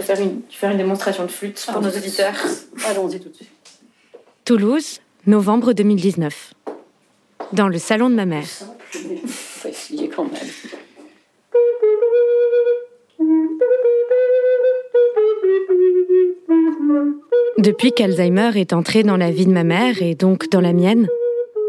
peux 0.00 0.06
faire 0.06 0.20
une, 0.20 0.40
faire 0.48 0.70
une 0.70 0.78
démonstration 0.78 1.24
de 1.24 1.30
flûte 1.30 1.66
pour 1.70 1.82
nos 1.82 1.90
auditeurs. 1.90 2.34
Allons-y 2.86 3.20
tout 3.20 3.28
de 3.28 3.34
suite. 3.34 3.50
Toulouse, 4.44 5.00
novembre 5.26 5.72
2019. 5.72 6.54
Dans 7.52 7.68
le 7.68 7.78
salon 7.78 8.10
de 8.10 8.14
ma 8.14 8.26
mère. 8.26 8.46
Faut 9.26 9.68
essayer 9.68 10.08
quand 10.08 10.24
même. 10.24 10.32
Depuis 17.58 17.92
qu'Alzheimer 17.92 18.52
est 18.54 18.72
entré 18.72 19.02
dans 19.02 19.18
la 19.18 19.30
vie 19.30 19.46
de 19.46 19.52
ma 19.52 19.64
mère 19.64 20.02
et 20.02 20.14
donc 20.14 20.48
dans 20.48 20.62
la 20.62 20.72
mienne, 20.72 21.08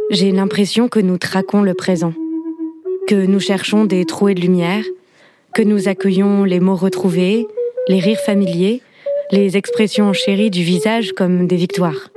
j'ai 0.10 0.32
l'impression 0.32 0.88
que 0.88 1.00
nous 1.00 1.18
traquons 1.18 1.64
le 1.64 1.73
présent, 1.73 2.14
que 3.08 3.26
nous 3.26 3.40
cherchons 3.42 3.84
des 3.84 4.06
trouées 4.06 4.36
de 4.36 4.42
lumière, 4.42 4.86
que 5.54 5.62
nous 5.62 5.90
accueillons 5.90 6.45
les 6.45 6.62
mots 6.62 6.76
retrouvés, 6.76 7.48
les 7.88 8.00
rires 8.00 8.20
familiers, 8.20 8.82
les 9.32 9.58
expressions 9.58 10.14
chéries 10.14 10.52
du 10.52 10.64
visage 10.64 11.14
comme 11.14 11.48
des 11.48 11.56
victoires. 11.56 12.10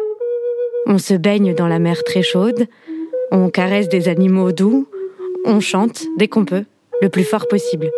On 0.87 0.98
se 0.98 1.15
baigne 1.15 1.55
dans 1.55 1.69
la 1.69 1.79
mer 1.79 2.05
très 2.05 2.23
chaude, 2.23 2.67
on 3.31 3.48
caresse 3.48 3.89
des 3.89 4.09
animaux 4.09 4.53
doux, 4.53 4.87
on 5.45 5.61
chante 5.61 6.05
dès 6.19 6.29
qu'on 6.29 6.45
peut, 6.45 6.65
le 7.01 7.09
plus 7.09 7.25
fort 7.25 7.48
possible. 7.48 7.91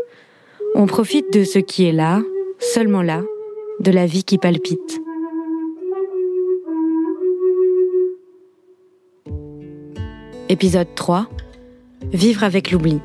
On 0.74 0.86
profite 0.86 1.32
de 1.32 1.44
ce 1.44 1.58
qui 1.58 1.86
est 1.86 1.92
là, 1.92 2.22
seulement 2.58 3.02
là, 3.02 3.22
de 3.80 3.90
la 3.90 4.06
vie 4.06 4.24
qui 4.24 4.38
palpite. 4.38 5.00
Épisode 10.48 10.94
3. 10.94 11.26
Vivre 12.12 12.44
avec 12.44 12.70
l'oubli. 12.70 13.00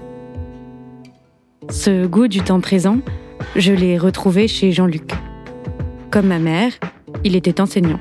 Ce 1.70 2.06
goût 2.06 2.28
du 2.28 2.42
temps 2.42 2.62
présent, 2.62 3.00
je 3.56 3.74
l'ai 3.74 3.98
retrouvé 3.98 4.48
chez 4.48 4.72
Jean-Luc. 4.72 5.12
Comme 6.10 6.28
ma 6.28 6.40
mère, 6.40 6.74
il 7.24 7.36
était 7.36 7.62
enseignant. 7.62 8.00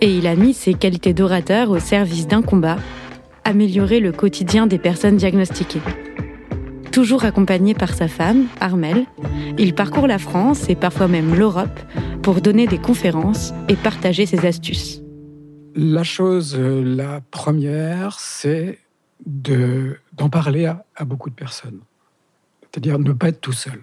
Et 0.00 0.14
il 0.16 0.26
a 0.26 0.34
mis 0.34 0.54
ses 0.54 0.74
qualités 0.74 1.12
d'orateur 1.12 1.70
au 1.70 1.78
service 1.78 2.26
d'un 2.26 2.42
combat, 2.42 2.76
améliorer 3.44 4.00
le 4.00 4.12
quotidien 4.12 4.66
des 4.66 4.78
personnes 4.78 5.16
diagnostiquées. 5.16 5.82
Toujours 6.92 7.24
accompagné 7.24 7.74
par 7.74 7.94
sa 7.94 8.08
femme, 8.08 8.46
Armel, 8.60 9.04
il 9.58 9.74
parcourt 9.74 10.06
la 10.06 10.18
France 10.18 10.68
et 10.68 10.74
parfois 10.74 11.06
même 11.08 11.34
l'Europe 11.34 11.78
pour 12.22 12.40
donner 12.40 12.66
des 12.66 12.78
conférences 12.78 13.52
et 13.68 13.76
partager 13.76 14.26
ses 14.26 14.44
astuces. 14.46 15.00
La 15.76 16.02
chose, 16.02 16.56
euh, 16.58 16.82
la 16.82 17.20
première, 17.30 18.18
c'est 18.18 18.78
de- 19.24 19.96
d'en 20.16 20.28
parler 20.28 20.66
à, 20.66 20.84
à 20.96 21.04
beaucoup 21.04 21.30
de 21.30 21.34
personnes. 21.34 21.78
C'est-à-dire 22.62 22.98
ne 22.98 23.12
pas 23.12 23.28
être 23.28 23.40
tout 23.40 23.52
seul. 23.52 23.80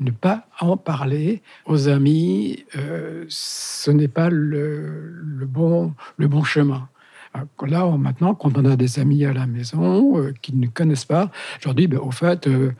Ne 0.00 0.10
pas 0.12 0.46
en 0.60 0.76
parler 0.78 1.42
aux 1.66 1.88
amis, 1.88 2.64
euh, 2.76 3.24
ce 3.28 3.90
n'est 3.90 4.08
pas 4.08 4.30
le, 4.30 5.44
bon, 5.46 5.92
le 6.16 6.26
bon 6.26 6.42
chemin. 6.42 6.88
Alors, 7.34 7.46
Là, 7.68 7.96
maintenant, 7.98 8.34
quand 8.34 8.56
on 8.58 8.64
a 8.64 8.76
des 8.76 8.98
amis 8.98 9.24
à 9.24 9.32
la 9.32 9.46
maison 9.46 10.18
euh, 10.18 10.32
qui 10.40 10.56
ne 10.56 10.66
connaissent 10.66 11.04
pas, 11.04 11.30
je 11.60 11.66
leur 11.68 11.74
dis, 11.74 11.86
ben, 11.86 11.98
au 12.00 12.10
fait, 12.10 12.46
euh, 12.46 12.72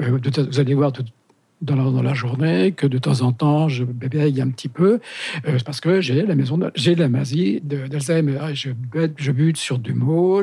euh, 0.00 0.18
de- 0.18 0.42
vous 0.42 0.60
allez 0.60 0.74
voir 0.74 0.92
tout- 0.92 1.04
dans 1.62 2.02
la, 2.02 2.14
journée 2.14 2.72
que 2.72 2.86
de 2.86 2.98
temps 2.98 3.22
en 3.22 3.32
temps, 3.32 3.68
je 3.68 3.84
bégaye 3.84 4.40
un 4.40 4.50
petit 4.50 4.68
peu, 4.68 5.00
euh, 5.48 5.58
parce 5.64 5.80
que 5.80 6.00
j'ai 6.00 6.22
la 6.22 6.34
maison, 6.34 6.58
j'ai 6.74 6.94
la 6.94 7.08
maladie 7.08 7.60
d'Alzheimer. 7.62 8.38
Je, 8.54 8.70
je 9.16 9.32
bute 9.32 9.56
sur 9.56 9.78
du 9.78 9.94
mot, 9.94 10.42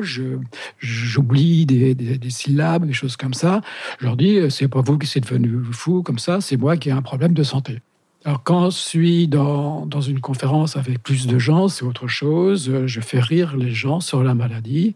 j'oublie 0.78 1.66
des, 1.66 1.94
des- 1.94 2.18
des 2.18 2.30
syllabes, 2.30 2.86
des 2.86 2.92
choses 2.92 3.16
comme 3.16 3.34
ça. 3.34 3.60
Je 4.00 4.06
leur 4.06 4.16
dis, 4.16 4.38
euh, 4.38 4.50
c'est 4.50 4.68
pas 4.68 4.80
vous 4.80 4.98
qui 4.98 5.18
êtes 5.18 5.24
devenu 5.24 5.62
fou 5.72 6.02
comme 6.02 6.18
ça, 6.18 6.40
c'est 6.40 6.56
moi 6.56 6.76
qui 6.76 6.88
ai 6.88 6.92
un 6.92 7.02
problème 7.02 7.32
de 7.34 7.42
santé. 7.42 7.80
Alors 8.26 8.42
quand 8.42 8.70
je 8.70 8.78
suis 8.78 9.28
dans, 9.28 9.84
dans 9.84 10.00
une 10.00 10.20
conférence 10.20 10.78
avec 10.78 11.02
plus 11.02 11.26
de 11.26 11.38
gens, 11.38 11.68
c'est 11.68 11.84
autre 11.84 12.08
chose. 12.08 12.86
Je 12.86 13.00
fais 13.02 13.20
rire 13.20 13.54
les 13.54 13.70
gens 13.70 14.00
sur 14.00 14.22
la 14.22 14.32
maladie 14.32 14.94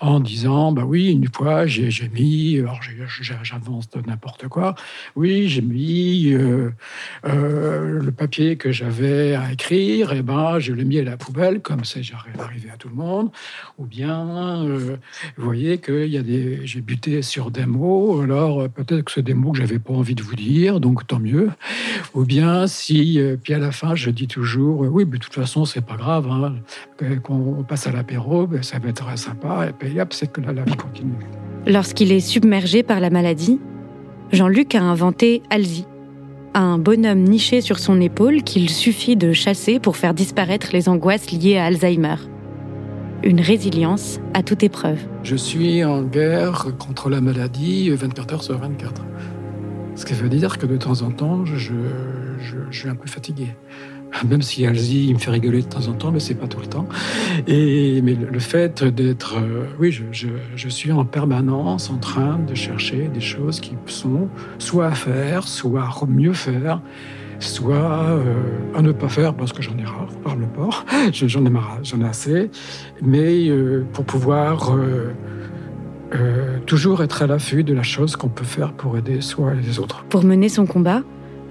en 0.00 0.20
disant, 0.20 0.72
bah 0.72 0.84
oui, 0.86 1.10
une 1.10 1.28
fois 1.30 1.66
j'ai 1.66 2.08
mis, 2.08 2.58
alors 2.58 2.80
j'avance 3.42 3.90
de 3.90 4.00
n'importe 4.06 4.48
quoi, 4.48 4.74
oui, 5.16 5.50
j'ai 5.50 5.60
mis 5.60 6.32
euh, 6.32 6.70
euh, 7.26 8.00
le 8.00 8.10
papier 8.10 8.56
que 8.56 8.72
j'avais 8.72 9.34
à 9.34 9.52
écrire, 9.52 10.14
et 10.14 10.22
ben 10.22 10.58
je 10.58 10.72
l'ai 10.72 10.84
mis 10.84 10.98
à 10.98 11.04
la 11.04 11.18
poubelle, 11.18 11.60
comme 11.60 11.84
c'est 11.84 12.00
arrivé 12.38 12.70
à 12.72 12.78
tout 12.78 12.88
le 12.88 12.94
monde. 12.94 13.30
Ou 13.76 13.84
bien, 13.84 14.64
euh, 14.64 14.96
vous 15.36 15.44
voyez 15.44 15.76
que 15.76 16.08
j'ai 16.64 16.80
buté 16.80 17.20
sur 17.20 17.50
des 17.50 17.66
mots, 17.66 18.22
alors 18.22 18.66
peut-être 18.70 19.02
que 19.02 19.12
c'est 19.12 19.22
des 19.22 19.34
mots 19.34 19.52
que 19.52 19.58
j'avais 19.58 19.78
pas 19.78 19.92
envie 19.92 20.14
de 20.14 20.22
vous 20.22 20.36
dire, 20.36 20.80
donc 20.80 21.06
tant 21.06 21.18
mieux. 21.18 21.50
Ou 22.14 22.24
bien 22.24 22.61
si, 22.66 23.20
euh, 23.20 23.36
puis 23.42 23.54
à 23.54 23.58
la 23.58 23.72
fin, 23.72 23.94
je 23.94 24.10
dis 24.10 24.26
toujours, 24.26 24.84
euh, 24.84 24.88
oui, 24.88 25.04
mais 25.04 25.18
de 25.18 25.22
toute 25.22 25.34
façon, 25.34 25.64
c'est 25.64 25.84
pas 25.84 25.96
grave, 25.96 26.28
hein, 26.30 26.54
qu'on 27.22 27.64
passe 27.66 27.86
à 27.86 27.92
l'apéro, 27.92 28.46
ben, 28.46 28.62
ça 28.62 28.78
va 28.78 28.88
être 28.88 29.18
sympa, 29.18 29.68
et 29.68 29.72
puis 29.72 30.00
hop, 30.00 30.12
c'est 30.12 30.30
que 30.30 30.40
la, 30.40 30.52
la 30.52 30.62
vie 30.62 30.76
continue. 30.76 31.12
Lorsqu'il 31.66 32.12
est 32.12 32.20
submergé 32.20 32.82
par 32.82 33.00
la 33.00 33.10
maladie, 33.10 33.60
Jean-Luc 34.32 34.74
a 34.74 34.82
inventé 34.82 35.42
Alzi, 35.50 35.86
un 36.54 36.78
bonhomme 36.78 37.22
niché 37.22 37.60
sur 37.60 37.78
son 37.78 38.00
épaule 38.00 38.42
qu'il 38.42 38.68
suffit 38.70 39.16
de 39.16 39.32
chasser 39.32 39.78
pour 39.78 39.96
faire 39.96 40.14
disparaître 40.14 40.68
les 40.72 40.88
angoisses 40.88 41.30
liées 41.30 41.56
à 41.56 41.66
Alzheimer. 41.66 42.16
Une 43.22 43.40
résilience 43.40 44.20
à 44.34 44.42
toute 44.42 44.62
épreuve. 44.62 44.98
Je 45.22 45.36
suis 45.36 45.84
en 45.84 46.02
guerre 46.02 46.66
contre 46.78 47.08
la 47.08 47.20
maladie 47.20 47.90
24 47.90 48.34
heures 48.34 48.42
sur 48.42 48.58
24. 48.58 49.02
Ce 49.94 50.04
qui 50.04 50.14
veut 50.14 50.28
dire 50.28 50.58
que 50.58 50.66
de 50.66 50.76
temps 50.76 51.02
en 51.02 51.10
temps, 51.10 51.44
je, 51.44 51.72
je, 52.42 52.76
suis 52.76 52.88
un 52.88 52.94
peu 52.94 53.08
fatigué. 53.08 53.48
Même 54.28 54.42
si 54.42 54.66
Alzi 54.66 55.12
me 55.14 55.18
fait 55.18 55.30
rigoler 55.30 55.62
de 55.62 55.68
temps 55.68 55.88
en 55.88 55.94
temps, 55.94 56.12
mais 56.12 56.20
c'est 56.20 56.34
pas 56.34 56.46
tout 56.46 56.60
le 56.60 56.66
temps. 56.66 56.86
Et 57.46 58.02
mais 58.02 58.14
le, 58.14 58.38
fait 58.38 58.84
d'être, 58.84 59.38
euh, 59.38 59.64
oui, 59.80 59.90
je, 59.90 60.68
suis 60.68 60.92
en 60.92 61.04
permanence 61.06 61.88
en 61.88 61.96
train 61.96 62.38
de 62.38 62.54
chercher 62.54 63.08
des 63.08 63.20
choses 63.20 63.58
qui 63.58 63.72
sont 63.86 64.28
soit 64.58 64.88
à 64.88 64.90
faire, 64.90 65.48
soit 65.48 65.84
à 65.84 66.06
mieux 66.06 66.34
faire, 66.34 66.82
soit 67.38 67.74
euh, 67.74 68.34
à 68.74 68.82
ne 68.82 68.92
pas 68.92 69.08
faire 69.08 69.34
parce 69.34 69.52
que 69.52 69.62
j'en 69.62 69.78
ai 69.78 69.84
rare, 69.84 70.08
par 70.22 70.36
le 70.36 70.46
port, 70.46 70.84
Je- 71.12 71.26
j'en 71.26 71.46
ai 71.46 71.50
marre, 71.50 71.78
j'en 71.82 72.02
ai 72.02 72.06
assez, 72.06 72.50
mais 73.00 73.48
euh, 73.48 73.86
pour 73.94 74.04
pouvoir 74.04 74.76
toujours 76.66 77.02
être 77.02 77.22
à 77.22 77.26
l'affût 77.26 77.64
de 77.64 77.72
la 77.72 77.82
chose 77.82 78.16
qu'on 78.16 78.28
peut 78.28 78.44
faire 78.44 78.74
pour 78.74 78.98
aider 78.98 79.22
soi 79.22 79.54
et 79.54 79.66
les 79.66 79.78
autres. 79.78 80.04
Pour 80.10 80.24
mener 80.24 80.50
son 80.50 80.66
combat, 80.66 81.02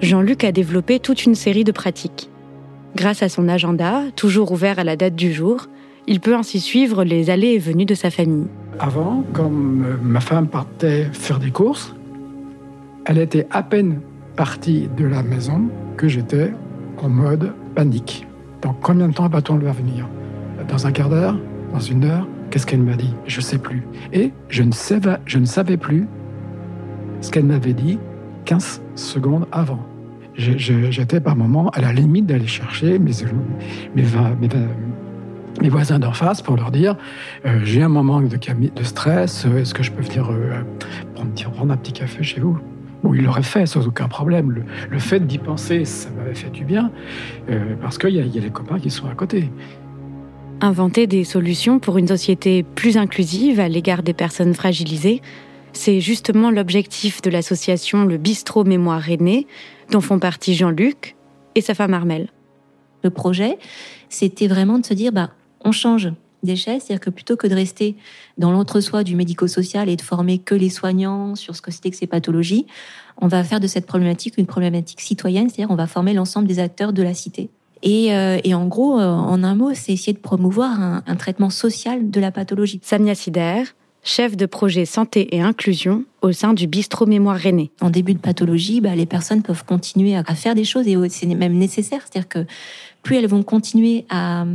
Jean-Luc 0.02 0.44
a 0.44 0.52
développé 0.52 1.00
toute 1.00 1.26
une 1.26 1.36
série 1.36 1.64
de 1.64 1.72
pratiques. 1.72 2.30
Grâce 2.96 3.22
à 3.22 3.30
son 3.30 3.48
agenda, 3.48 4.02
toujours 4.16 4.52
ouvert 4.52 4.80
à 4.80 4.84
la 4.84 4.96
date 4.96 5.16
du 5.16 5.32
jour, 5.32 5.68
il 6.08 6.20
peut 6.20 6.36
ainsi 6.36 6.60
suivre 6.60 7.04
les 7.04 7.30
allées 7.30 7.50
et 7.50 7.60
venues 7.60 7.86
de 7.86 7.94
sa 7.94 8.10
famille. 8.10 8.48
Avant, 8.80 9.24
euh, 9.38 9.98
ma 10.02 10.20
femme 10.20 10.48
partait 10.48 11.06
faire 11.14 11.38
des 11.38 11.52
courses, 11.52 11.96
elle 13.06 13.20
était 13.20 13.46
à 13.52 13.62
peine 13.62 14.02
partie 14.36 14.90
de 14.98 15.06
la 15.06 15.22
maison 15.22 15.70
que 15.98 16.08
j'étais 16.08 16.52
en 16.98 17.08
mode 17.08 17.54
panique. 17.76 18.28
Dans 18.64 18.74
combien 18.74 19.08
de 19.08 19.14
temps 19.14 19.30
va-t-on 19.30 19.56
le 19.56 19.64
voir 19.64 19.76
venir? 19.76 20.08
Dans 20.68 20.88
un 20.88 20.92
quart 20.92 21.10
d'heure? 21.10 21.38
Dans 21.74 21.80
une 21.80 22.06
heure? 22.06 22.28
Qu'est-ce 22.50 22.66
qu'elle 22.66 22.82
m'a 22.82 22.96
dit? 22.96 23.14
Je 23.28 23.38
ne 23.38 23.44
sais 23.44 23.58
plus. 23.60 23.84
Et 24.14 24.32
je 24.50 24.64
ne 24.64 24.72
savais, 24.72 25.18
je 25.26 25.38
ne 25.38 25.46
savais 25.46 25.78
plus 25.78 26.08
ce 27.22 27.30
qu'elle 27.30 27.46
m'avait 27.46 27.74
dit 27.74 28.00
15 28.46 28.82
secondes 28.96 29.48
avant. 29.52 29.80
J'étais 30.42 31.20
par 31.20 31.36
moments 31.36 31.70
à 31.70 31.82
la 31.82 31.94
limite 31.94 32.26
d'aller 32.26 32.48
chercher 32.48 33.00
mes, 33.00 33.12
voisins 35.70 36.00
d'en 36.00 36.14
face 36.14 36.42
pour 36.42 36.56
leur 36.56 36.72
dire 36.72 36.96
euh, 37.46 37.60
j'ai 37.64 37.84
un 37.84 37.90
moment 37.90 38.22
de, 38.22 38.84
stress, 38.84 39.46
euh, 39.46 39.60
est-ce 39.60 39.74
que 39.74 39.84
je 39.84 39.92
peux 39.92 40.02
venir 40.02 40.30
euh, 40.32 40.62
prendre, 41.14 41.32
prendre, 41.54 41.72
un 41.72 41.78
petit 41.78 41.94
café 41.94 42.24
chez 42.24 42.40
vous? 42.40 42.58
Bon, 43.04 43.14
il 43.14 43.24
l'aurait 43.24 43.44
fait 43.44 43.66
sans 43.66 43.88
aucun 43.88 44.08
problème. 44.08 44.64
Le, 44.90 45.00
fait 45.00 45.26
d'y 45.26 45.40
penser, 45.40 45.86
ça 45.86 46.10
m'avait 46.12 46.36
fait 46.36 46.52
du 46.52 46.64
bien, 46.64 46.92
parce 47.82 47.98
qu'il 47.98 48.12
y, 48.12 48.18
y, 48.18 48.38
a 48.38 48.42
les 48.42 48.50
copains 48.52 48.80
qui 48.80 48.92
sont 48.92 49.08
à 49.08 49.16
côté. 49.16 49.50
Inventer 50.62 51.08
des 51.08 51.24
solutions 51.24 51.80
pour 51.80 51.98
une 51.98 52.08
société 52.08 52.62
plus 52.62 52.98
inclusive 52.98 53.60
à 53.60 53.68
l'égard 53.68 54.04
des 54.04 54.14
personnes 54.14 54.54
fragilisées, 54.54 55.24
c'est 55.74 56.00
justement 56.02 56.52
l'objectif 56.52 57.22
de 57.22 57.30
l'association 57.30 58.06
Le 58.06 58.18
Bistrot 58.18 58.64
Mémoire 58.64 59.10
Aînée, 59.10 59.48
dont 59.90 60.02
font 60.02 60.20
partie 60.20 60.56
Jean-Luc 60.56 61.16
et 61.56 61.62
sa 61.62 61.74
femme 61.74 61.94
Armelle. 61.94 62.30
Le 63.04 63.10
projet, 63.10 63.58
c'était 64.10 64.48
vraiment 64.48 64.80
de 64.80 64.86
se 64.86 64.94
dire, 64.94 65.12
bah, 65.12 65.32
on 65.64 65.72
change 65.72 66.12
d'échelle, 66.44 66.82
c'est-à-dire 66.82 67.00
que 67.00 67.10
plutôt 67.10 67.36
que 67.36 67.48
de 67.48 67.56
rester 67.56 67.96
dans 68.38 68.52
l'entre-soi 68.52 69.04
du 69.04 69.16
médico-social 69.16 69.90
et 69.90 69.96
de 69.96 70.02
former 70.02 70.40
que 70.40 70.56
les 70.56 70.70
soignants 70.70 71.36
sur 71.36 71.56
ce 71.56 71.62
que 71.62 71.72
c'était 71.72 71.92
que 71.92 71.98
ces 71.98 72.08
pathologies, 72.08 72.66
on 73.22 73.28
va 73.28 73.44
faire 73.44 73.60
de 73.60 73.68
cette 73.68 73.86
problématique 73.86 74.36
une 74.38 74.48
problématique 74.48 75.02
citoyenne, 75.02 75.50
c'est-à-dire 75.50 75.72
on 75.72 75.76
va 75.76 75.88
former 75.88 76.14
l'ensemble 76.14 76.48
des 76.48 76.60
acteurs 76.60 76.94
de 76.94 77.04
la 77.04 77.14
cité. 77.14 77.50
Et, 77.84 78.14
euh, 78.14 78.40
en 78.54 78.68
gros, 78.68 79.00
euh, 79.00 79.08
en 79.08 79.44
un 79.44 79.56
mot, 79.56 79.72
c'est 79.74 79.94
essayer 79.94 80.14
de 80.14 80.20
promouvoir 80.20 80.80
un, 80.80 81.16
traitement 81.16 81.50
social 81.50 82.12
de 82.12 82.20
la 82.20 82.32
pathologie. 82.32 82.80
Samia 82.84 83.16
Sider, 83.16 83.64
chef 84.04 84.36
de 84.36 84.46
projet 84.46 84.86
santé 84.86 85.36
et 85.36 85.42
inclusion 85.42 86.06
au 86.22 86.32
sein 86.32 86.54
du 86.54 86.68
bistrot 86.68 87.06
Mémoire 87.06 87.40
René. 87.40 87.72
En 87.82 87.90
début 87.90 88.14
de 88.14 88.20
pathologie, 88.20 88.82
bah, 88.82 88.96
les 88.96 89.06
personnes 89.06 89.42
peuvent 89.44 89.64
continuer 89.66 90.16
à 90.16 90.24
faire 90.36 90.56
des 90.56 90.64
choses 90.64 90.88
et 90.88 90.98
c'est 91.10 91.28
même 91.28 91.54
nécessaire, 91.54 92.02
c'est-à-dire 92.02 92.28
que 92.28 92.46
plus 93.04 93.18
elles 93.18 93.28
vont 93.28 93.44
continuer 93.44 94.06
à, 94.10 94.46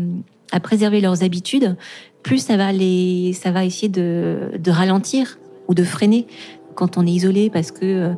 à 0.53 0.61
préserver 0.61 1.01
leurs 1.01 1.23
habitudes, 1.23 1.77
plus 2.23 2.39
ça 2.39 2.57
va 2.57 2.73
les, 2.73 3.33
ça 3.35 3.53
va 3.53 3.65
essayer 3.65 3.89
de, 3.89 4.51
de 4.59 4.71
ralentir 4.71 5.39
ou 5.69 5.75
de 5.75 5.85
freiner 5.85 6.27
quand 6.75 6.99
on 6.99 7.07
est 7.07 7.11
isolé 7.11 7.51
parce 7.51 7.71
que 7.71 7.85
euh, 7.85 8.15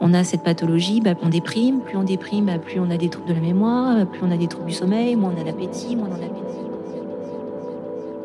on 0.00 0.14
a 0.14 0.24
cette 0.24 0.42
pathologie, 0.42 1.00
bah, 1.00 1.14
on 1.22 1.28
déprime. 1.28 1.80
Plus 1.80 1.96
on 1.96 2.02
déprime, 2.02 2.46
bah, 2.46 2.58
plus 2.58 2.80
on 2.80 2.90
a 2.90 2.96
des 2.96 3.08
troubles 3.10 3.28
de 3.28 3.34
la 3.34 3.40
mémoire, 3.40 4.06
plus 4.06 4.20
on 4.22 4.30
a 4.30 4.36
des 4.36 4.48
troubles 4.48 4.68
du 4.68 4.74
sommeil, 4.74 5.14
moins 5.14 5.32
on 5.36 5.40
a 5.40 5.44
d'appétit, 5.44 5.94
moins 5.94 6.08
on 6.10 6.14
a 6.14 6.18
d'appétit. 6.18 6.56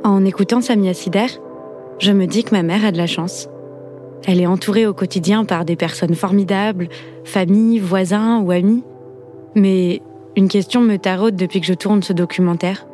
En 0.03 0.23
écoutant 0.23 0.61
Samia 0.61 0.93
Sider, 0.93 1.25
je 1.99 2.11
me 2.11 2.27
dis 2.27 2.43
que 2.43 2.55
ma 2.55 2.63
mère 2.63 2.85
a 2.85 2.91
de 2.91 2.97
la 2.97 3.07
chance. 3.07 3.49
Elle 4.27 4.41
est 4.41 4.47
entourée 4.47 4.87
au 4.87 4.93
quotidien 4.93 5.45
par 5.45 5.65
des 5.65 5.75
personnes 5.75 6.15
formidables, 6.15 6.89
famille, 7.23 7.79
voisins 7.79 8.39
ou 8.39 8.51
amis. 8.51 8.83
Mais 9.55 10.01
une 10.35 10.47
question 10.47 10.81
me 10.81 10.97
taraude 10.97 11.35
depuis 11.35 11.61
que 11.61 11.67
je 11.67 11.73
tourne 11.73 12.03
ce 12.03 12.13
documentaire. 12.13 12.87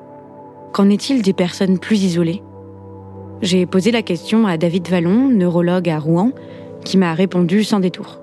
Qu'en 0.74 0.90
est-il 0.90 1.22
des 1.22 1.34
personnes 1.34 1.80
plus 1.80 2.04
isolées? 2.04 2.44
J'ai 3.42 3.66
posé 3.66 3.92
la 3.92 4.04
question 4.04 4.46
à 4.46 4.58
David 4.58 4.88
Vallon, 4.88 5.30
neurologue 5.30 5.90
à 5.90 5.98
Rouen, 5.98 6.32
qui 6.86 6.98
m'a 6.98 7.14
répondu 7.14 7.64
sans 7.64 7.80
détour. 7.80 8.22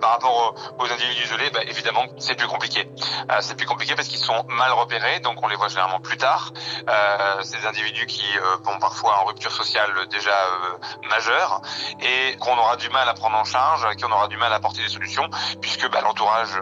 Par 0.00 0.10
rapport 0.12 0.54
aux, 0.78 0.84
individus 0.90 1.24
isolés, 1.24 1.50
bah, 1.50 1.60
évidemment, 1.66 2.04
c'est 2.18 2.34
plus 2.34 2.48
compliqué. 2.48 2.88
Euh, 3.30 3.38
c'est 3.40 3.56
plus 3.56 3.66
compliqué 3.66 3.94
parce 3.94 4.08
qu'ils 4.08 4.18
sont 4.18 4.44
mal 4.48 4.72
repérés, 4.72 5.20
donc 5.20 5.42
on 5.42 5.48
les 5.48 5.56
voit 5.56 5.68
généralement 5.68 6.00
plus 6.00 6.16
tard. 6.16 6.52
Euh, 6.88 7.42
des 7.42 7.66
individus 7.66 8.06
qui 8.06 8.26
euh, 8.38 8.56
vont 8.62 8.78
parfois 8.78 9.20
en 9.20 9.24
rupture 9.24 9.52
sociale 9.52 9.90
déjà 10.10 10.30
euh, 10.30 11.08
majeure 11.08 11.60
et 12.00 12.36
qu'on 12.48 12.58
aura 12.58 12.76
du 12.76 12.88
mal 12.90 13.08
à 13.08 13.14
prendre 13.14 13.36
en 13.36 13.44
charge, 13.44 13.86
qui 13.96 14.04
on 14.04 14.10
aura 14.10 14.28
du 14.28 14.36
mal 14.36 14.52
à 14.52 14.56
apporter 14.56 14.82
des 14.82 14.88
solutions, 14.88 15.28
puisque 15.60 15.90
bah, 15.90 16.00
l'entourage 16.02 16.58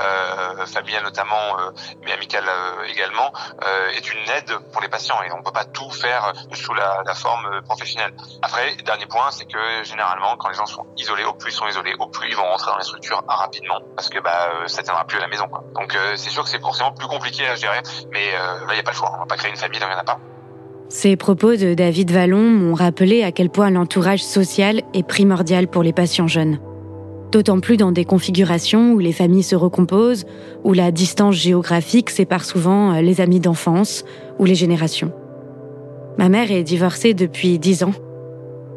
euh, 0.00 0.66
familial 0.66 1.02
notamment, 1.02 1.56
mais 2.02 2.12
amical 2.12 2.44
également, 2.88 3.32
est 3.94 4.12
une 4.12 4.28
aide 4.30 4.58
pour 4.72 4.82
les 4.82 4.88
patients 4.88 5.20
et 5.22 5.32
on 5.32 5.42
peut 5.42 5.52
pas 5.52 5.64
tout 5.64 5.90
faire 5.90 6.32
sous 6.52 6.74
la, 6.74 7.02
forme 7.14 7.62
professionnelle. 7.62 8.14
Après, 8.42 8.74
dernier 8.76 9.06
point, 9.06 9.30
c'est 9.30 9.46
que 9.46 9.82
généralement, 9.84 10.36
quand 10.36 10.48
les 10.48 10.54
gens 10.54 10.66
sont 10.66 10.86
isolés, 10.96 11.24
au 11.24 11.34
plus 11.34 11.50
ils 11.50 11.56
sont 11.56 11.66
isolés, 11.66 11.94
au 11.98 12.06
plus 12.06 12.28
ils 12.28 12.36
vont 12.36 12.44
rentrer 12.44 12.70
dans 12.70 12.78
les 12.78 12.84
structures 12.84 13.22
rapidement 13.26 13.80
parce 13.96 14.08
que 14.08 14.18
bah 14.20 14.48
euh, 14.54 14.68
ça 14.68 14.82
tiendra 14.82 15.04
plus 15.04 15.18
à 15.18 15.20
la 15.20 15.28
maison. 15.28 15.48
Donc 15.74 15.94
euh, 15.94 16.16
c'est 16.16 16.30
sûr 16.30 16.44
que 16.44 16.48
c'est 16.48 16.60
forcément 16.60 16.92
plus 16.92 17.08
compliqué 17.08 17.46
à 17.46 17.56
gérer, 17.56 17.80
mais 18.10 18.34
euh, 18.34 18.66
il 18.70 18.76
y 18.76 18.80
a 18.80 18.82
pas 18.82 18.92
le 18.92 18.96
choix. 18.96 19.12
On 19.14 19.18
va 19.18 19.26
pas 19.26 19.36
créer 19.36 19.50
une 19.50 19.56
famille, 19.56 19.80
il 19.80 19.86
n'y 19.86 19.92
en 19.92 19.98
a 19.98 20.04
pas. 20.04 20.18
Ces 20.90 21.16
propos 21.16 21.56
de 21.56 21.72
David 21.72 22.10
Vallon 22.10 22.42
m'ont 22.42 22.74
rappelé 22.74 23.22
à 23.22 23.32
quel 23.32 23.48
point 23.48 23.70
l'entourage 23.70 24.22
social 24.22 24.82
est 24.92 25.06
primordial 25.06 25.66
pour 25.66 25.82
les 25.82 25.94
patients 25.94 26.26
jeunes. 26.26 26.58
D'autant 27.32 27.60
plus 27.60 27.78
dans 27.78 27.92
des 27.92 28.04
configurations 28.04 28.92
où 28.92 28.98
les 28.98 29.12
familles 29.12 29.42
se 29.42 29.56
recomposent, 29.56 30.26
où 30.64 30.74
la 30.74 30.90
distance 30.90 31.36
géographique 31.36 32.10
sépare 32.10 32.44
souvent 32.44 33.00
les 33.00 33.22
amis 33.22 33.40
d'enfance 33.40 34.04
ou 34.38 34.44
les 34.44 34.54
générations. 34.54 35.12
Ma 36.18 36.28
mère 36.28 36.50
est 36.50 36.64
divorcée 36.64 37.14
depuis 37.14 37.58
dix 37.58 37.82
ans, 37.82 37.94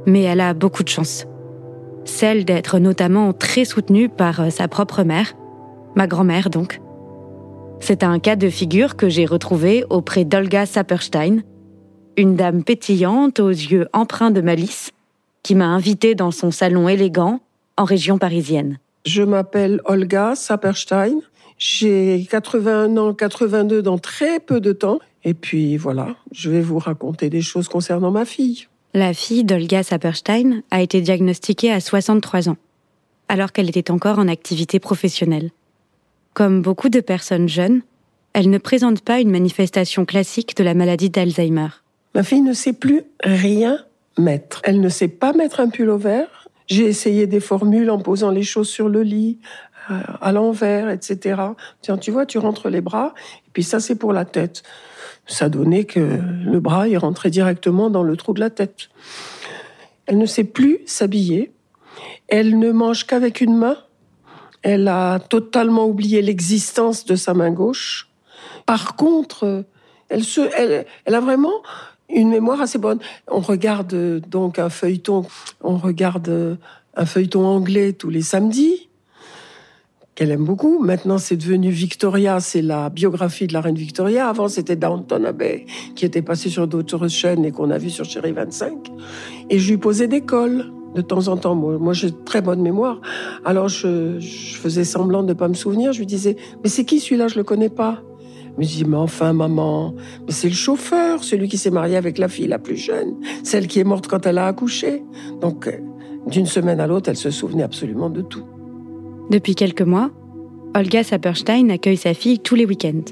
mais 0.06 0.22
elle 0.22 0.40
a 0.40 0.54
beaucoup 0.54 0.84
de 0.84 0.90
chance 0.90 1.26
celle 2.06 2.46
d'être 2.46 2.80
notamment 2.80 3.34
très 3.34 3.66
soutenue 3.66 4.10
par 4.10 4.42
euh, 4.42 4.50
sa 4.50 4.68
propre 4.68 5.04
mère, 5.04 5.34
ma 5.96 6.08
grand-mère 6.08 6.50
donc. 6.50 6.80
C'est 7.80 8.04
un 8.04 8.20
cas 8.20 8.36
de 8.36 8.50
figure 8.50 8.96
que 8.96 9.10
j'ai 9.10 9.26
retrouvé 9.26 9.84
auprès 9.90 10.26
d'Olga 10.26 10.66
Saperstein, 10.66 11.40
une 12.18 12.36
dame 12.36 12.64
pétillante 12.64 13.40
aux 13.40 13.50
yeux 13.50 13.88
empreints 13.94 14.32
de 14.32 14.42
malice, 14.42 14.92
qui 15.44 15.56
m'a 15.56 15.68
invitée 15.68 16.16
dans 16.16 16.32
son 16.32 16.52
salon 16.52 16.88
élégant 16.88 17.42
en 17.78 17.84
région 17.84 18.18
parisienne. 18.18 18.78
Je 19.06 19.24
m'appelle 19.24 19.82
Olga 19.86 20.36
Saperstein. 20.36 21.20
J'ai 21.58 22.26
81 22.30 22.98
ans, 22.98 23.14
82 23.14 23.82
dans 23.82 23.98
très 23.98 24.40
peu 24.40 24.62
de 24.62 24.72
temps. 24.72 25.00
Et 25.24 25.34
puis 25.34 25.78
voilà, 25.78 26.16
je 26.32 26.50
vais 26.50 26.62
vous 26.62 26.80
raconter 26.80 27.30
des 27.30 27.42
choses 27.42 27.68
concernant 27.68 28.12
ma 28.12 28.26
fille. 28.26 28.68
La 28.94 29.14
fille 29.14 29.44
d'Olga 29.44 29.82
Saperstein 29.82 30.62
a 30.70 30.82
été 30.82 31.02
diagnostiquée 31.02 31.72
à 31.72 31.80
63 31.80 32.50
ans, 32.50 32.58
alors 33.28 33.52
qu'elle 33.52 33.70
était 33.70 33.92
encore 33.92 34.20
en 34.20 34.28
activité 34.28 34.80
professionnelle. 34.80 35.52
Comme 36.34 36.62
beaucoup 36.62 36.90
de 36.90 37.00
personnes 37.00 37.50
jeunes, 37.50 37.82
elle 38.34 38.50
ne 38.50 38.58
présente 38.58 39.02
pas 39.02 39.20
une 39.20 39.32
manifestation 39.32 40.06
classique 40.06 40.56
de 40.58 40.64
la 40.64 40.74
maladie 40.74 41.10
d'Alzheimer. 41.10 41.70
Ma 42.16 42.24
fille 42.24 42.42
ne 42.42 42.54
sait 42.54 42.74
plus 42.74 43.04
rien 43.24 43.80
mettre. 44.18 44.62
Elle 44.64 44.82
ne 44.82 44.90
sait 44.90 45.08
pas 45.08 45.34
mettre 45.34 45.60
un 45.60 45.70
pull 45.70 45.90
au 45.90 45.98
vert. 45.98 46.48
J'ai 46.68 46.86
essayé 46.86 47.28
des 47.28 47.40
formules 47.40 47.90
en 47.90 48.00
posant 48.00 48.30
les 48.30 48.44
choses 48.44 48.70
sur 48.70 48.88
le 48.88 49.04
lit, 49.04 49.40
euh, 49.92 50.00
à 50.22 50.32
l'envers, 50.32 50.90
etc. 50.90 51.42
Tiens, 51.82 51.98
tu 51.98 52.12
vois, 52.12 52.26
tu 52.26 52.38
rentres 52.38 52.70
les 52.70 52.82
bras, 52.82 53.14
et 53.46 53.50
puis 53.52 53.64
ça, 53.64 53.80
c'est 53.80 53.96
pour 53.96 54.14
la 54.14 54.26
tête 54.26 54.64
ça 55.26 55.50
donnait 55.50 55.86
que 55.86 56.00
le 56.00 56.60
bras 56.60 56.88
est 56.88 56.98
rentré 56.98 57.30
directement 57.30 57.90
dans 57.90 58.04
le 58.04 58.18
trou 58.18 58.34
de 58.34 58.40
la 58.40 58.50
tête. 58.50 58.90
Elle 60.06 60.18
ne 60.18 60.26
sait 60.26 60.44
plus 60.44 60.80
s'habiller. 60.86 61.52
Elle 62.28 62.60
ne 62.60 62.72
mange 62.72 63.06
qu'avec 63.06 63.42
une 63.42 63.56
main. 63.56 63.78
Elle 64.62 64.88
a 64.88 65.20
totalement 65.20 65.86
oublié 65.86 66.22
l'existence 66.22 67.06
de 67.06 67.16
sa 67.16 67.34
main 67.34 67.52
gauche. 67.52 68.10
Par 68.66 68.96
contre, 68.96 69.66
elle, 70.10 70.24
se, 70.24 70.42
elle 71.06 71.16
a 71.16 71.20
vraiment 71.22 71.64
une 72.10 72.30
mémoire 72.30 72.62
assez 72.62 72.78
bonne. 72.78 73.00
On 73.28 73.40
regarde 73.40 74.22
donc 74.30 74.60
un 74.60 74.70
feuilleton, 74.70 75.26
on 75.62 75.78
regarde 75.78 76.58
un 76.96 77.06
feuilleton 77.06 77.46
anglais 77.46 77.94
tous 77.94 78.10
les 78.10 78.22
samedis 78.22 78.90
qu'elle 80.16 80.32
aime 80.32 80.46
beaucoup. 80.46 80.80
Maintenant, 80.80 81.18
c'est 81.18 81.38
devenu 81.38 81.70
Victoria, 81.70 82.40
c'est 82.40 82.62
la 82.62 82.90
biographie 82.90 83.48
de 83.48 83.54
la 83.54 83.62
reine 83.62 83.76
Victoria. 83.76 84.28
Avant, 84.28 84.48
c'était 84.48 84.76
Downton 84.76 85.26
Abbey, 85.26 85.66
qui 85.96 86.06
était 86.06 86.22
passé 86.22 86.50
sur 86.50 86.68
d'autres 86.68 87.08
chaînes 87.08 87.46
et 87.46 87.52
qu'on 87.52 87.72
a 87.72 87.78
vu 87.78 87.90
sur 87.90 88.06
Chérie 88.06 88.32
25. 88.32 88.92
Et 89.50 89.60
je 89.60 89.72
lui 89.72 89.78
posais 89.78 90.08
des 90.08 90.22
cols 90.22 90.72
de 90.94 91.02
temps 91.02 91.28
en 91.28 91.38
temps. 91.38 91.56
Moi, 91.56 91.94
j'ai 91.94 92.12
très 92.12 92.42
bonne 92.42 92.62
mémoire. 92.62 93.02
Alors, 93.44 93.68
je, 93.68 94.20
faisais 94.20 94.84
semblant 94.84 95.24
de 95.24 95.30
ne 95.30 95.34
pas 95.34 95.48
me 95.48 95.56
souvenir. 95.56 95.94
Je 95.94 96.00
lui 96.00 96.06
disais, 96.06 96.38
mais 96.64 96.70
c'est 96.70 96.86
qui 96.86 97.00
celui-là? 97.00 97.28
Je 97.28 97.36
le 97.36 97.44
connais 97.44 97.70
pas. 97.70 98.02
Je 98.56 98.62
me 98.62 98.68
dis, 98.68 98.86
mais 98.86 98.98
enfin, 98.98 99.34
maman, 99.34 99.96
mais 100.26 100.32
c'est 100.32 100.50
le 100.50 100.54
chauffeur, 100.54 101.24
celui 101.24 101.48
qui 101.48 101.58
s'est 101.58 101.72
marié 101.72 101.96
avec 101.96 102.18
la 102.18 102.28
fille 102.28 102.48
la 102.48 102.60
plus 102.60 102.78
jeune, 102.78 103.16
celle 103.44 103.68
qui 103.68 103.80
est 103.80 103.84
morte 103.84 104.08
quand 104.08 104.26
elle 104.26 104.38
a 104.38 104.48
accouché. 104.48 105.04
Donc, 105.42 105.68
euh, 105.68 105.80
d'une 106.28 106.46
semaine 106.46 106.80
à 106.80 106.88
l'autre, 106.88 107.10
elle 107.10 107.18
se 107.18 107.32
souvenait 107.32 107.64
absolument 107.64 108.10
de 108.10 108.22
tout. 108.22 108.46
Depuis 109.32 109.56
quelques 109.56 109.82
mois, 109.82 110.12
Olga 110.76 111.04
Saperstein 111.04 111.70
accueille 111.70 111.98
sa 111.98 112.14
fille 112.14 112.40
tous 112.40 112.56
les 112.56 112.66
week-ends. 112.66 113.04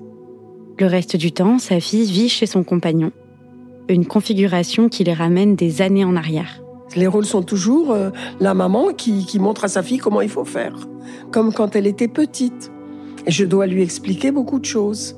Le 0.80 0.86
reste 0.86 1.16
du 1.16 1.32
temps, 1.32 1.60
sa 1.60 1.80
fille 1.80 2.12
vit 2.12 2.30
chez 2.30 2.46
son 2.46 2.64
compagnon. 2.64 3.12
Une 3.88 4.06
configuration 4.06 4.90
qui 4.90 5.04
les 5.04 5.14
ramène 5.14 5.56
des 5.56 5.82
années 5.82 6.06
en 6.06 6.16
arrière. 6.16 6.62
Les 6.96 7.08
rôles 7.08 7.26
sont 7.26 7.44
toujours 7.44 7.92
euh, 7.92 8.10
la 8.40 8.54
maman 8.54 8.94
qui, 8.94 9.40
montre 9.40 9.64
à 9.64 9.68
sa 9.68 9.84
fille 9.84 9.98
comment 9.98 10.22
il 10.22 10.30
faut 10.30 10.46
faire, 10.46 10.76
comme 11.32 11.54
quand 11.54 11.76
elle 11.76 11.88
était 11.88 12.08
petite. 12.08 12.72
Et 13.26 13.32
je 13.32 13.46
dois 13.46 13.68
lui 13.68 13.82
expliquer 13.82 14.32
beaucoup 14.32 14.60
de 14.60 14.66
choses. 14.66 15.16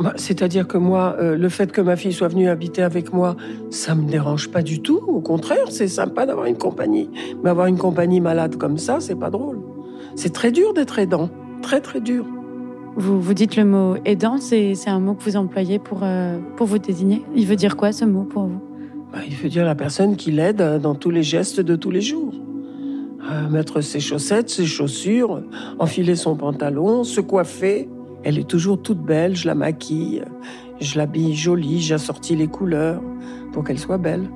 Bah, 0.00 0.12
c'est-à-dire 0.16 0.68
que 0.68 0.78
moi, 0.78 1.16
euh, 1.18 1.36
le 1.36 1.48
fait 1.48 1.72
que 1.72 1.80
ma 1.80 1.96
fille 1.96 2.12
soit 2.12 2.28
venue 2.28 2.48
habiter 2.48 2.82
avec 2.82 3.12
moi, 3.12 3.36
ça 3.70 3.94
me 3.96 4.08
dérange 4.08 4.48
pas 4.48 4.62
du 4.62 4.80
tout. 4.80 5.00
Au 5.08 5.20
contraire, 5.20 5.66
c'est 5.70 5.88
sympa 5.88 6.24
d'avoir 6.24 6.46
une 6.46 6.56
compagnie. 6.56 7.10
Mais 7.42 7.50
avoir 7.50 7.66
une 7.66 7.78
compagnie 7.78 8.20
malade 8.20 8.56
comme 8.56 8.78
ça, 8.78 9.00
c'est 9.00 9.16
pas 9.16 9.30
drôle. 9.30 9.58
C'est 10.14 10.32
très 10.32 10.52
dur 10.52 10.72
d'être 10.72 10.98
aidant. 10.98 11.30
très 11.62 11.80
très 11.80 12.00
dur. 12.00 12.24
Vous, 12.96 13.20
vous 13.20 13.34
dites 13.34 13.56
le 13.56 13.64
mot 13.64 13.96
aidant, 14.04 14.38
c'est 14.38 14.74
un 14.86 15.00
mot 15.00 15.14
que 15.14 15.24
vous 15.24 15.36
employez 15.36 15.78
pour, 15.78 16.00
euh, 16.02 16.38
pour 16.56 16.66
vous 16.66 16.78
désigner. 16.78 17.24
Il 17.34 17.46
veut 17.46 17.56
dire 17.56 17.76
quoi 17.76 17.92
ce 17.92 18.04
mot 18.04 18.22
pour 18.22 18.44
vous? 18.44 18.60
Bah, 19.12 19.18
Il 19.26 19.34
veut 19.34 19.48
dire 19.48 19.64
la 19.64 19.74
personne 19.74 20.16
qui 20.16 20.30
l'aide 20.30 20.80
dans 20.80 20.94
tous 20.94 21.10
les 21.10 21.22
gestes 21.22 21.60
de 21.60 21.76
tous 21.76 21.90
les 21.90 22.00
jours. 22.00 22.34
Euh, 23.30 23.48
mettre 23.48 23.80
ses 23.80 24.00
chaussettes, 24.00 24.48
ses 24.48 24.64
chaussures, 24.64 25.42
enfiler 25.78 26.16
son 26.16 26.36
pantalon, 26.36 27.04
se 27.04 27.20
coiffer. 27.20 27.88
Elle 28.24 28.38
est 28.38 28.48
toujours 28.48 28.80
toute 28.80 29.00
belle, 29.00 29.36
je 29.36 29.46
la 29.46 29.54
maquille, 29.54 30.22
je 30.80 30.98
l'habille 30.98 31.34
jolie, 31.34 31.80
j'assortis 31.80 32.36
les 32.36 32.48
couleurs 32.48 33.00
pour 33.52 33.64
qu'elle 33.64 33.78
soit 33.78 33.98
belle. 33.98 34.28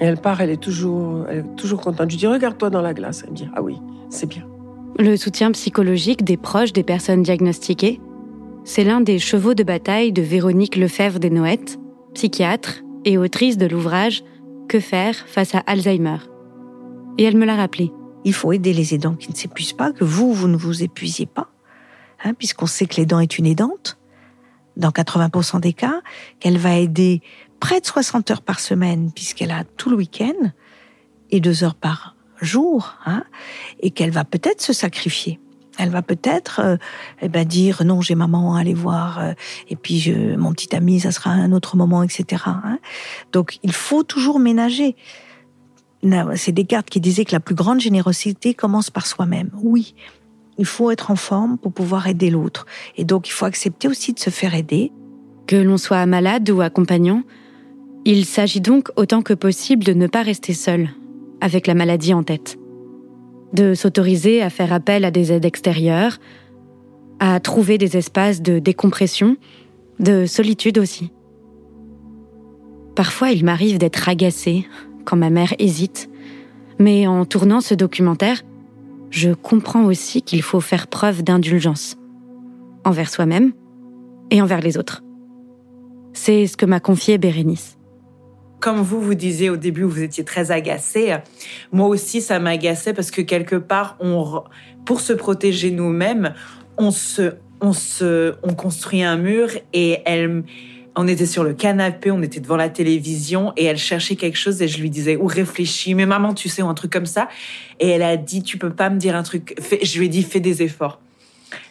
Et 0.00 0.04
elle 0.04 0.18
part, 0.18 0.40
elle 0.40 0.50
est 0.50 0.62
toujours, 0.62 1.26
elle 1.28 1.38
est 1.38 1.56
toujours 1.56 1.80
contente. 1.80 2.10
Je 2.10 2.16
dis, 2.16 2.26
regarde-toi 2.26 2.70
dans 2.70 2.82
la 2.82 2.94
glace. 2.94 3.22
Elle 3.24 3.30
me 3.30 3.36
dit, 3.36 3.48
ah 3.54 3.62
oui, 3.62 3.76
c'est 4.10 4.28
bien. 4.28 4.46
Le 4.98 5.16
soutien 5.16 5.50
psychologique 5.52 6.24
des 6.24 6.36
proches 6.36 6.72
des 6.72 6.82
personnes 6.82 7.22
diagnostiquées, 7.22 8.00
c'est 8.64 8.84
l'un 8.84 9.00
des 9.00 9.18
chevaux 9.18 9.54
de 9.54 9.62
bataille 9.62 10.12
de 10.12 10.22
Véronique 10.22 10.76
Lefebvre 10.76 11.18
des 11.18 11.30
Noëttes, 11.30 11.78
psychiatre 12.14 12.82
et 13.04 13.18
autrice 13.18 13.58
de 13.58 13.66
l'ouvrage 13.66 14.24
Que 14.68 14.80
faire 14.80 15.14
face 15.14 15.54
à 15.54 15.58
Alzheimer? 15.66 16.18
Et 17.18 17.24
elle 17.24 17.36
me 17.36 17.44
l'a 17.44 17.56
rappelé. 17.56 17.92
Il 18.24 18.32
faut 18.32 18.52
aider 18.52 18.72
les 18.72 18.94
aidants 18.94 19.14
qui 19.14 19.30
ne 19.30 19.36
s'épuisent 19.36 19.74
pas, 19.74 19.92
que 19.92 20.04
vous, 20.04 20.32
vous 20.32 20.48
ne 20.48 20.56
vous 20.56 20.82
épuisiez 20.82 21.26
pas, 21.26 21.48
hein, 22.22 22.34
puisqu'on 22.34 22.66
sait 22.66 22.86
que 22.86 22.96
l'aidant 22.96 23.20
est 23.20 23.38
une 23.38 23.46
aidante, 23.46 23.98
dans 24.76 24.90
80% 24.90 25.60
des 25.60 25.72
cas, 25.72 26.00
qu'elle 26.40 26.58
va 26.58 26.76
aider 26.76 27.22
près 27.60 27.80
de 27.80 27.86
60 27.86 28.30
heures 28.30 28.42
par 28.42 28.60
semaine, 28.60 29.10
puisqu'elle 29.12 29.50
a 29.50 29.64
tout 29.76 29.90
le 29.90 29.96
week-end, 29.96 30.50
et 31.30 31.40
deux 31.40 31.64
heures 31.64 31.74
par 31.74 32.16
jour, 32.40 32.96
hein, 33.06 33.24
et 33.80 33.90
qu'elle 33.90 34.10
va 34.10 34.24
peut-être 34.24 34.60
se 34.60 34.72
sacrifier. 34.72 35.40
Elle 35.78 35.90
va 35.90 36.02
peut-être 36.02 36.60
euh, 36.60 36.76
eh 37.20 37.28
ben 37.28 37.44
dire 37.44 37.84
non, 37.84 38.00
j'ai 38.00 38.14
maman 38.14 38.54
à 38.54 38.60
aller 38.60 38.74
voir, 38.74 39.18
euh, 39.18 39.32
et 39.68 39.76
puis 39.76 39.98
je, 39.98 40.36
mon 40.36 40.52
petit 40.52 40.74
ami, 40.76 41.00
ça 41.00 41.10
sera 41.10 41.30
un 41.30 41.52
autre 41.52 41.76
moment, 41.76 42.02
etc. 42.02 42.42
Hein. 42.46 42.78
Donc 43.32 43.58
il 43.62 43.72
faut 43.72 44.02
toujours 44.02 44.38
ménager. 44.38 44.96
C'est 46.36 46.52
Descartes 46.52 46.90
qui 46.90 47.00
disait 47.00 47.24
que 47.24 47.32
la 47.32 47.40
plus 47.40 47.54
grande 47.54 47.80
générosité 47.80 48.52
commence 48.52 48.90
par 48.90 49.06
soi-même. 49.06 49.50
Oui, 49.54 49.94
il 50.58 50.66
faut 50.66 50.90
être 50.90 51.10
en 51.10 51.16
forme 51.16 51.58
pour 51.58 51.72
pouvoir 51.72 52.06
aider 52.06 52.30
l'autre. 52.30 52.66
Et 52.96 53.04
donc 53.04 53.28
il 53.28 53.32
faut 53.32 53.46
accepter 53.46 53.88
aussi 53.88 54.12
de 54.12 54.18
se 54.18 54.30
faire 54.30 54.54
aider. 54.54 54.92
Que 55.46 55.56
l'on 55.56 55.76
soit 55.76 56.06
malade 56.06 56.48
ou 56.50 56.60
accompagnant, 56.60 57.22
il 58.04 58.24
s'agit 58.24 58.60
donc 58.60 58.90
autant 58.96 59.22
que 59.22 59.34
possible 59.34 59.84
de 59.84 59.92
ne 59.92 60.06
pas 60.06 60.22
rester 60.22 60.52
seul, 60.52 60.90
avec 61.40 61.66
la 61.66 61.74
maladie 61.74 62.14
en 62.14 62.22
tête. 62.22 62.58
De 63.52 63.74
s'autoriser 63.74 64.42
à 64.42 64.50
faire 64.50 64.72
appel 64.72 65.04
à 65.04 65.10
des 65.10 65.32
aides 65.32 65.44
extérieures, 65.44 66.18
à 67.20 67.38
trouver 67.40 67.78
des 67.78 67.96
espaces 67.96 68.42
de 68.42 68.58
décompression, 68.58 69.36
de 70.00 70.26
solitude 70.26 70.78
aussi. 70.78 71.10
Parfois, 72.94 73.30
il 73.30 73.44
m'arrive 73.44 73.78
d'être 73.78 74.08
agacée 74.08 74.66
quand 75.04 75.16
ma 75.16 75.30
mère 75.30 75.54
hésite, 75.58 76.08
mais 76.78 77.06
en 77.06 77.24
tournant 77.24 77.60
ce 77.60 77.74
documentaire, 77.74 78.42
je 79.14 79.30
comprends 79.30 79.84
aussi 79.84 80.22
qu'il 80.22 80.42
faut 80.42 80.60
faire 80.60 80.88
preuve 80.88 81.22
d'indulgence 81.22 81.96
envers 82.84 83.08
soi-même 83.08 83.52
et 84.32 84.42
envers 84.42 84.60
les 84.60 84.76
autres. 84.76 85.04
C'est 86.12 86.48
ce 86.48 86.56
que 86.56 86.66
m'a 86.66 86.80
confié 86.80 87.16
Bérénice 87.16 87.78
comme 88.60 88.80
vous 88.80 88.98
vous 88.98 89.14
disiez 89.14 89.50
au 89.50 89.58
début, 89.58 89.82
vous 89.82 90.02
étiez 90.02 90.24
très 90.24 90.50
agacé. 90.50 91.14
Moi 91.70 91.86
aussi, 91.86 92.22
ça 92.22 92.38
m'agaçait 92.38 92.94
parce 92.94 93.10
que 93.10 93.20
quelque 93.20 93.56
part, 93.56 93.98
pour 94.86 95.00
se 95.00 95.12
protéger 95.12 95.70
nous-mêmes, 95.70 96.32
on 96.78 96.90
se, 96.90 97.34
on 97.60 97.74
se, 97.74 98.36
on 98.42 98.54
construit 98.54 99.02
un 99.02 99.18
mur 99.18 99.50
et 99.74 100.00
elle, 100.06 100.44
on 100.96 101.08
était 101.08 101.26
sur 101.26 101.42
le 101.44 101.54
canapé, 101.54 102.10
on 102.10 102.22
était 102.22 102.40
devant 102.40 102.56
la 102.56 102.68
télévision 102.68 103.52
et 103.56 103.64
elle 103.64 103.78
cherchait 103.78 104.16
quelque 104.16 104.38
chose 104.38 104.62
et 104.62 104.68
je 104.68 104.78
lui 104.78 104.90
disais 104.90 105.16
ou 105.16 105.26
réfléchis, 105.26 105.94
mais 105.94 106.06
maman, 106.06 106.34
tu 106.34 106.48
sais, 106.48 106.62
ou 106.62 106.68
un 106.68 106.74
truc 106.74 106.92
comme 106.92 107.06
ça. 107.06 107.28
Et 107.80 107.88
elle 107.88 108.02
a 108.02 108.16
dit, 108.16 108.42
tu 108.42 108.58
peux 108.58 108.70
pas 108.70 108.90
me 108.90 108.98
dire 108.98 109.16
un 109.16 109.22
truc. 109.22 109.54
je 109.82 109.98
lui 109.98 110.06
ai 110.06 110.08
dit, 110.08 110.22
fais 110.22 110.40
des 110.40 110.62
efforts. 110.62 111.00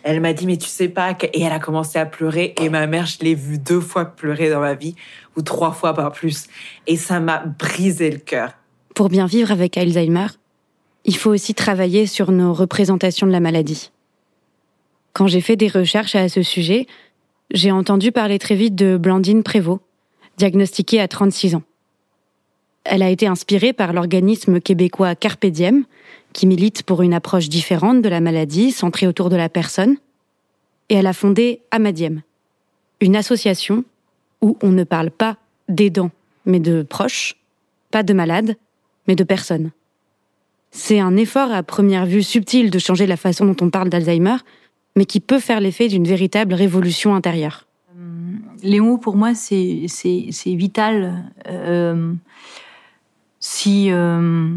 Elle 0.03 0.20
m'a 0.22 0.34
dit, 0.34 0.46
mais 0.46 0.58
tu 0.58 0.68
sais 0.68 0.89
pas. 0.89 1.15
Et 1.34 1.42
elle 1.42 1.51
a 1.51 1.60
commencé 1.60 2.00
à 2.00 2.06
pleurer. 2.06 2.53
Et 2.62 2.70
ma 2.70 2.88
mère, 2.88 3.06
je 3.06 3.20
l'ai 3.22 3.36
vue 3.36 3.58
deux 3.58 3.82
fois 3.82 4.06
pleurer 4.06 4.50
dans 4.50 4.60
ma 4.60 4.74
vie, 4.74 4.96
ou 5.36 5.42
trois 5.42 5.72
fois, 5.72 5.94
pas 5.94 6.10
plus. 6.12 6.48
Et 6.88 6.98
ça 6.98 7.20
m'a 7.20 7.44
brisé 7.46 8.10
le 8.10 8.20
cœur. 8.20 8.51
Pour 8.96 9.10
bien 9.10 9.25
vivre 9.25 9.51
avec 9.51 9.77
Alzheimer, 9.77 10.27
il 11.06 11.18
faut 11.18 11.32
aussi 11.32 11.53
travailler 11.53 12.06
sur 12.06 12.32
nos 12.32 12.53
représentations 12.53 13.27
de 13.27 13.32
la 13.32 13.39
maladie. 13.39 13.92
Quand 15.13 15.27
j'ai 15.27 15.42
fait 15.42 15.56
des 15.56 15.68
recherches 15.68 16.15
à 16.15 16.30
ce 16.30 16.44
sujet, 16.44 16.88
j'ai 17.52 17.72
entendu 17.72 18.12
parler 18.12 18.40
très 18.40 18.56
vite 18.56 18.76
de 18.76 18.98
Blandine 18.98 19.44
Prévost, 19.44 19.82
diagnostiquée 20.38 21.00
à 21.00 21.08
36 21.08 21.56
ans. 21.56 21.64
Elle 22.84 23.02
a 23.04 23.10
été 23.10 23.28
inspirée 23.28 23.74
par 23.74 23.94
l'organisme 23.94 24.60
québécois 24.60 25.16
Carpe 25.16 25.46
Diem, 25.46 25.86
qui 26.34 26.48
milite 26.48 26.84
pour 26.84 27.02
une 27.02 27.14
approche 27.14 27.48
différente 27.48 28.02
de 28.02 28.10
la 28.10 28.20
maladie, 28.20 28.72
centrée 28.72 29.08
autour 29.08 29.30
de 29.30 29.36
la 29.36 29.50
personne, 29.50 29.98
et 30.90 30.96
elle 30.96 31.08
a 31.08 31.14
fondé 31.14 31.62
Amadiem, 31.72 32.22
une 33.00 33.16
association 33.16 33.86
où 34.42 34.58
on 34.62 34.70
ne 34.70 34.84
parle 34.84 35.12
pas 35.12 35.38
d'aidants, 35.70 36.12
mais 36.46 36.60
de 36.60 36.84
proches, 36.84 37.38
pas 37.92 38.04
de 38.04 38.14
malades, 38.14 38.56
mais 39.08 39.16
de 39.16 39.24
personnes. 39.24 39.72
C'est 40.72 41.00
un 41.00 41.16
effort 41.16 41.52
à 41.52 41.64
première 41.64 42.06
vue 42.06 42.24
subtil 42.24 42.72
de 42.72 42.80
changer 42.80 43.06
la 43.06 43.16
façon 43.16 43.46
dont 43.46 43.56
on 43.66 43.70
parle 43.70 43.90
d'Alzheimer, 43.90 44.38
mais 44.96 45.06
qui 45.06 45.20
peut 45.20 45.40
faire 45.40 45.60
l'effet 45.60 45.88
d'une 45.88 46.06
véritable 46.06 46.54
révolution 46.54 47.16
intérieure. 47.16 47.66
Euh, 47.98 48.34
les 48.62 48.80
mots, 48.80 48.98
pour 48.98 49.16
moi, 49.16 49.34
c'est 49.34 49.88
vital. 50.46 51.32
Euh, 51.48 52.14
si 53.40 53.92
euh, 53.92 54.50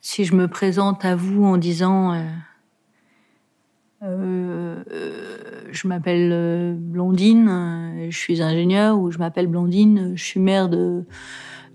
si 0.00 0.24
je 0.24 0.34
me 0.34 0.48
présente 0.48 1.04
à 1.04 1.14
vous 1.16 1.44
en 1.44 1.56
disant 1.56 2.20
je 4.00 5.86
m'appelle 5.86 6.76
Blondine, 6.78 8.08
je 8.10 8.16
suis 8.16 8.42
ingénieure, 8.42 8.98
ou 8.98 9.10
je 9.10 9.18
m'appelle 9.18 9.46
Blondine, 9.46 10.12
je 10.16 10.24
suis 10.24 10.40
mère 10.40 10.68
de, 10.68 11.04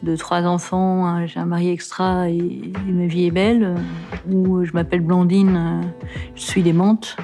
de 0.03 0.15
trois 0.15 0.43
enfants, 0.43 1.07
hein, 1.07 1.25
j'ai 1.25 1.39
un 1.39 1.45
mari 1.45 1.69
extra 1.69 2.29
et, 2.29 2.61
ma 2.87 3.07
vie 3.07 3.27
est 3.27 3.31
belle, 3.31 3.75
ou 4.29 4.63
je 4.65 4.71
m'appelle 4.73 5.01
Blondine, 5.01 5.81
je 6.35 6.41
suis 6.41 6.61
démente. 6.61 7.17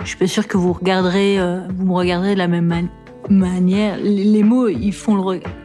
Je 0.00 0.08
suis 0.08 0.16
pas 0.16 0.26
sûre 0.26 0.48
que 0.48 0.56
vous 0.56 0.72
regarderez, 0.72 1.38
vous 1.68 1.86
me 1.86 1.92
regarderez 1.92 2.34
de 2.34 2.38
la 2.38 2.48
même 2.48 2.88
manière. 3.28 3.96
Les, 4.02 4.42
mots, 4.42 4.68
ils 4.68 4.92
font 4.92 5.16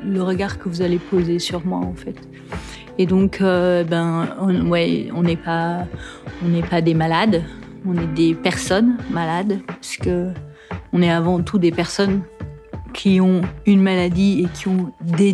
le, 0.03 0.21
regard 0.21 0.59
que 0.59 0.69
vous 0.69 0.81
allez 0.81 0.99
poser 0.99 1.39
sur 1.39 1.65
moi, 1.65 1.79
en 1.79 1.93
fait. 1.93 2.15
Et 2.97 3.05
donc, 3.05 3.41
euh, 3.41 3.83
ben, 3.83 4.27
on, 4.39 4.67
ouais, 4.69 5.09
on 5.15 5.21
n'est 5.21 5.37
pas, 5.37 5.85
on 6.43 6.49
n'est 6.49 6.63
pas 6.63 6.81
des 6.81 6.93
malades, 6.93 7.43
on 7.85 7.95
est 7.95 8.07
des 8.07 8.33
personnes 8.33 8.97
malades, 9.11 9.59
parce 9.67 9.97
que 9.97 10.31
on 10.93 11.01
est 11.01 11.11
avant 11.11 11.41
tout 11.41 11.59
des 11.59 11.71
personnes 11.71 12.21
qui 12.93 13.21
ont 13.21 13.41
une 13.65 13.81
maladie 13.81 14.43
et 14.43 14.47
qui 14.57 14.67
ont 14.67 14.91
des 15.01 15.33